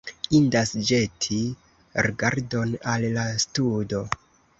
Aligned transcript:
Indas 0.35 0.69
ĵeti 0.91 1.37
rigardon 2.05 2.73
al 2.95 3.05
la 3.19 3.27
studo. 3.45 4.01